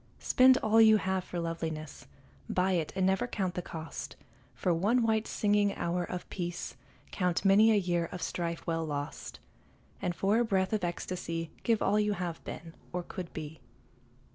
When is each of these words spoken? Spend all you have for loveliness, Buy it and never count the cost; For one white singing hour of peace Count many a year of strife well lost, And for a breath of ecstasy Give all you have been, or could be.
Spend 0.17 0.57
all 0.63 0.81
you 0.81 0.97
have 0.97 1.23
for 1.23 1.39
loveliness, 1.39 2.07
Buy 2.49 2.71
it 2.71 2.91
and 2.95 3.05
never 3.05 3.27
count 3.27 3.53
the 3.53 3.61
cost; 3.61 4.15
For 4.55 4.73
one 4.73 5.03
white 5.03 5.27
singing 5.27 5.75
hour 5.75 6.03
of 6.03 6.27
peace 6.31 6.75
Count 7.11 7.45
many 7.45 7.71
a 7.71 7.75
year 7.75 8.05
of 8.11 8.23
strife 8.23 8.65
well 8.65 8.83
lost, 8.83 9.39
And 10.01 10.15
for 10.15 10.39
a 10.39 10.43
breath 10.43 10.73
of 10.73 10.83
ecstasy 10.83 11.51
Give 11.61 11.83
all 11.83 11.99
you 11.99 12.13
have 12.13 12.43
been, 12.43 12.73
or 12.91 13.03
could 13.03 13.31
be. 13.31 13.59